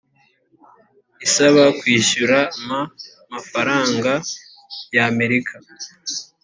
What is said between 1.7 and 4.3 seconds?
kwishyura mmafaranga